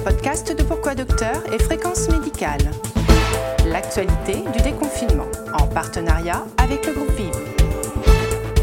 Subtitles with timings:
[0.00, 2.60] les podcasts de Pourquoi Docteur et Fréquence Médicale.
[3.66, 7.59] L'actualité du déconfinement en partenariat avec le groupe Vive.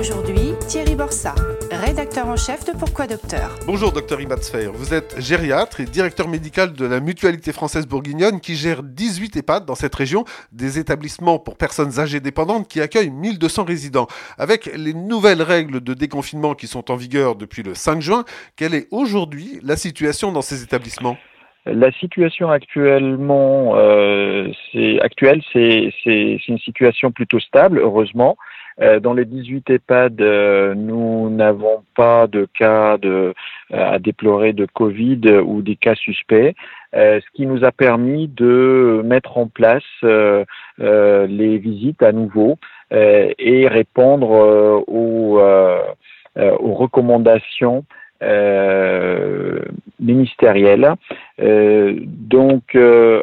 [0.00, 1.34] Aujourd'hui, Thierry Borsa,
[1.70, 3.50] rédacteur en chef de Pourquoi Docteur.
[3.66, 8.54] Bonjour docteur Imatsfer, vous êtes gériatre et directeur médical de la Mutualité française bourguignonne qui
[8.54, 13.64] gère 18 EHPAD dans cette région, des établissements pour personnes âgées dépendantes qui accueillent 1200
[13.64, 14.06] résidents.
[14.38, 18.24] Avec les nouvelles règles de déconfinement qui sont en vigueur depuis le 5 juin,
[18.56, 21.18] quelle est aujourd'hui la situation dans ces établissements?
[21.66, 25.92] La situation actuellement, euh, c'est actuelle, c'est
[26.48, 28.38] une situation plutôt stable, heureusement.
[28.80, 33.34] Euh, dans les 18 EHPAD, euh, nous n'avons pas de cas de,
[33.72, 36.54] à déplorer de Covid ou des cas suspects,
[36.92, 42.58] ce qui nous a permis de mettre en place les visites à nouveau
[42.90, 44.30] et répondre
[44.88, 47.84] aux, aux recommandations
[48.22, 49.60] euh,
[49.98, 50.94] ministérielle.
[51.40, 53.22] Euh, donc, euh,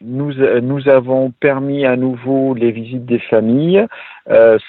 [0.00, 0.32] nous,
[0.62, 3.86] nous avons permis à nouveau les visites des familles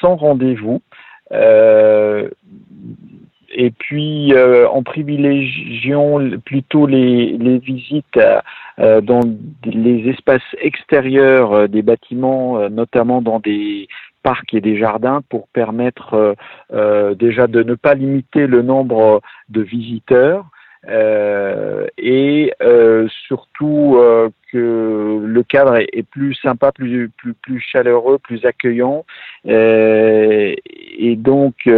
[0.02, 0.82] sans rendez-vous.
[3.52, 4.34] et puis
[4.72, 8.20] en privilégiant plutôt les, les visites
[8.78, 9.22] dans
[9.66, 13.88] les espaces extérieurs des bâtiments, notamment dans des
[14.24, 16.34] parcs et des jardins pour permettre euh,
[16.74, 20.46] euh, déjà de ne pas limiter le nombre de visiteurs
[20.88, 22.54] euh, et
[25.50, 29.06] cadre est, plus sympa, plus, plus, plus chaleureux, plus accueillant.
[29.46, 31.70] et donc,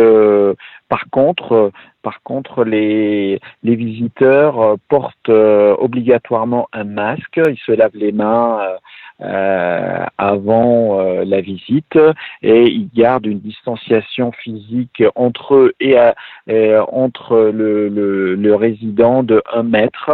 [0.90, 1.72] par contre,
[2.04, 8.60] par contre, les, les visiteurs portent obligatoirement un masque, ils se lavent les mains
[9.24, 12.00] euh, avant euh, la visite
[12.42, 15.96] et ils gardent une distanciation physique entre eux et,
[16.50, 20.10] euh, entre le, le, le, résident de un mètre.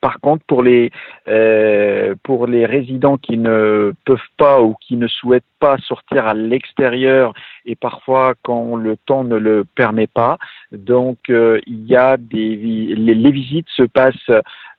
[0.00, 0.90] Par contre, pour les
[1.28, 6.34] euh, pour les résidents qui ne peuvent pas ou qui ne souhaitent pas sortir à
[6.34, 7.34] l'extérieur
[7.66, 10.38] et parfois quand le temps ne le permet pas,
[10.70, 12.56] donc euh, il y a des
[12.96, 14.30] les, visites se passent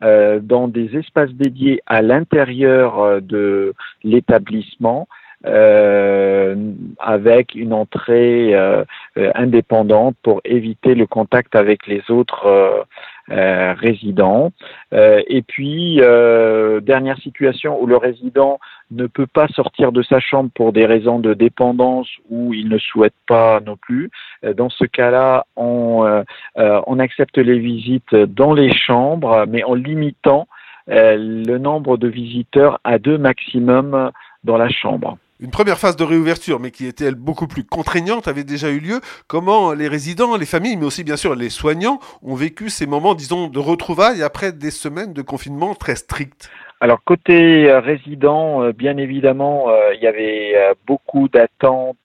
[0.02, 5.07] euh, dans des espaces dédiés à l'intérieur euh, de l'établissement.
[5.44, 6.56] Euh,
[7.00, 8.86] avec une entrée euh,
[9.34, 12.86] indépendante pour éviter le contact avec les autres
[13.30, 14.52] euh, euh, résident.
[14.94, 18.59] Euh, et puis, euh, dernière situation où le résident
[18.92, 22.78] ne peut pas sortir de sa chambre pour des raisons de dépendance ou il ne
[22.78, 24.10] souhaite pas non plus.
[24.56, 26.24] Dans ce cas-là, on,
[26.56, 30.48] on accepte les visites dans les chambres, mais en limitant
[30.88, 34.12] le nombre de visiteurs à deux maximum
[34.44, 35.18] dans la chambre.
[35.41, 38.79] Une première phase de réouverture, mais qui était elle beaucoup plus contraignante, avait déjà eu
[38.79, 39.02] lieu.
[39.28, 43.16] Comment les résidents, les familles, mais aussi bien sûr les soignants ont vécu ces moments,
[43.16, 46.50] disons, de retrouvailles après des semaines de confinement très stricts
[46.84, 50.56] alors côté euh, résidents, euh, bien évidemment, euh, il y avait
[50.88, 51.97] beaucoup d'attentes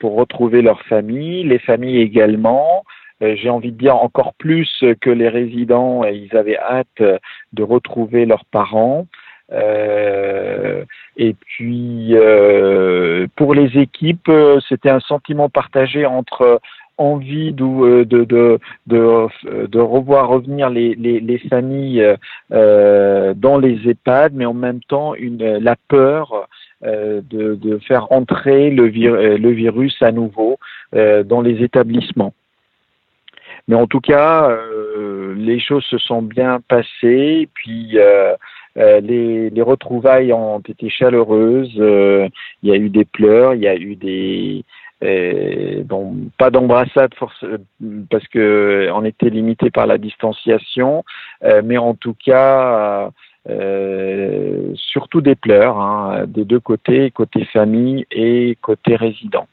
[0.00, 2.84] pour retrouver leur famille, les familles également.
[3.20, 7.00] J'ai envie de dire encore plus que les résidents, ils avaient hâte
[7.52, 9.06] de retrouver leurs parents.
[9.52, 10.84] Euh,
[11.16, 16.60] et puis euh, pour les équipes, euh, c'était un sentiment partagé entre
[16.96, 22.06] envie de, de, de, de, revoir revenir les, les, les familles
[22.50, 26.46] dans les EHPAD, mais en même temps une, la peur
[26.84, 27.20] de,
[27.56, 30.60] de faire entrer le, le virus à nouveau
[30.92, 32.32] dans les établissements.
[33.66, 34.56] Mais en tout cas,
[35.34, 37.48] les choses se sont bien passées.
[37.54, 37.98] Puis
[38.76, 41.74] euh, les, les, retrouvailles ont été chaleureuses.
[41.78, 42.28] Euh,
[42.62, 44.64] il y a eu des pleurs, il y a eu des
[45.02, 47.12] euh, bon, pas d'embrassade
[48.10, 51.04] parce que on était limité par la distanciation,
[51.64, 53.10] mais en tout cas
[54.74, 59.46] surtout des pleurs hein, des deux côtés, côté famille et côté résident.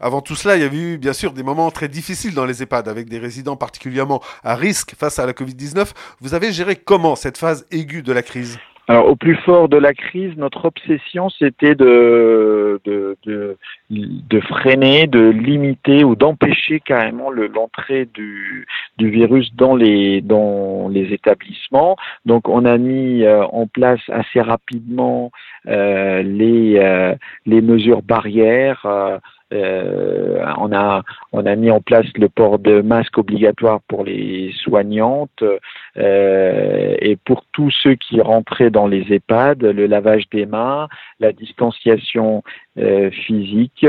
[0.00, 2.62] Avant tout cela, il y avait eu bien sûr des moments très difficiles dans les
[2.62, 5.92] EHPAD avec des résidents particulièrement à risque face à la Covid-19.
[6.20, 8.58] Vous avez géré comment cette phase aiguë de la crise?
[8.86, 12.78] Alors, au plus fort de la crise, notre obsession, c'était de,
[14.46, 18.66] freiner, de limiter ou d'empêcher carrément l'entrée du,
[18.98, 20.22] virus dans les,
[21.10, 21.96] établissements.
[22.26, 25.30] Donc, on a mis euh, en place assez rapidement
[25.66, 27.14] euh, euh,
[27.46, 28.86] les mesures barrières.
[29.52, 31.02] Euh, on a
[31.32, 35.44] on a mis en place le port de masque obligatoire pour les soignantes
[35.96, 40.88] euh, et pour tous ceux qui rentraient dans les EHPAD, le lavage des mains,
[41.20, 42.42] la distanciation
[42.78, 43.86] euh, physique.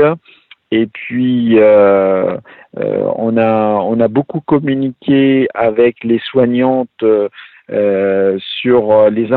[0.72, 7.04] Et puis on a on a beaucoup communiqué avec les soignantes
[7.68, 9.28] sur les,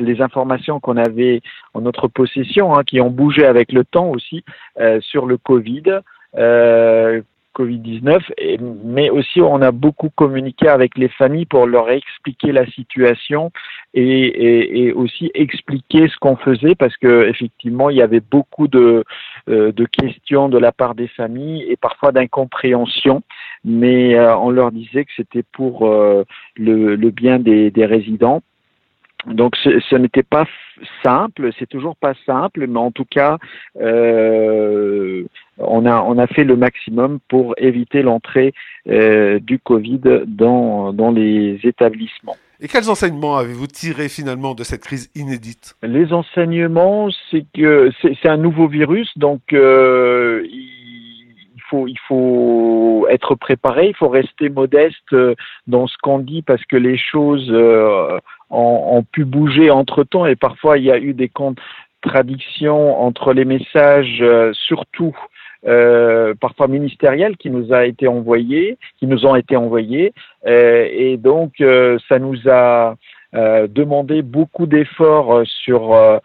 [0.00, 1.40] les informations qu'on avait
[1.74, 4.44] en notre possession, hein, qui ont bougé avec le temps aussi
[5.00, 6.00] sur le Covid.
[7.56, 8.20] Covid-19,
[8.84, 13.50] mais aussi on a beaucoup communiqué avec les familles pour leur expliquer la situation
[13.94, 19.04] et, aussi expliquer ce qu'on faisait parce que effectivement il y avait beaucoup de, euh,
[19.48, 23.22] de questions de la part des familles et parfois d'incompréhension,
[23.64, 26.24] mais euh, on leur disait que c'était pour euh,
[26.56, 28.42] le, bien des, des résidents.
[29.26, 30.46] Donc ce, n'était pas
[31.02, 33.38] simple, c'est toujours pas simple, mais en tout cas,
[33.80, 35.24] euh,
[35.58, 38.52] on a on a fait le maximum pour éviter l'entrée
[38.88, 42.36] euh, du Covid dans dans les établissements.
[42.60, 45.76] Et quels enseignements avez-vous tiré finalement de cette crise inédite?
[45.82, 53.34] Les enseignements, c'est que c'est un nouveau virus, donc euh, il faut il faut être
[53.34, 55.14] préparé, il faut rester modeste
[55.66, 57.52] dans ce qu'on dit parce que les choses
[58.50, 63.44] ont, pu bouger entre temps et parfois il y a eu des contradictions entre les
[63.44, 65.16] messages, euh, surtout
[65.66, 70.12] euh, parfois ministériels qui nous a été envoyés, qui nous ont été envoyés,
[70.46, 72.94] euh, et donc euh, ça nous a
[73.34, 76.20] euh, demandé beaucoup d'efforts sur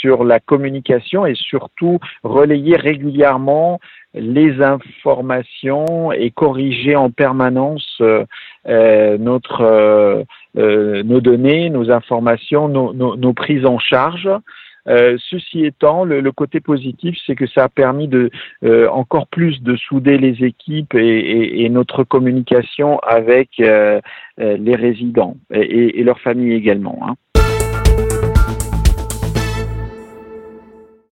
[0.00, 3.80] sur la communication et surtout relayer régulièrement
[4.14, 8.02] les informations et corriger en permanence
[8.66, 10.24] notre
[10.54, 14.28] nos données, nos informations, nos, prises en charge.
[14.88, 18.30] Euh, ceci étant, le, côté positif, c'est que ça a permis de
[18.64, 26.04] euh, encore plus de souder les équipes et, notre communication avec les résidents et, et
[26.04, 26.98] leurs familles également.
[27.02, 27.16] Hein.